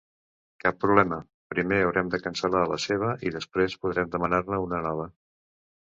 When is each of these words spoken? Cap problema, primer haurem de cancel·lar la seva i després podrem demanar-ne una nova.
Cap 0.63 0.77
problema, 0.85 1.19
primer 1.53 1.77
haurem 1.87 2.09
de 2.15 2.21
cancel·lar 2.23 2.63
la 2.71 2.79
seva 2.89 3.11
i 3.31 3.35
després 3.39 3.77
podrem 3.85 4.11
demanar-ne 4.19 4.63
una 4.69 4.85
nova. 4.87 5.07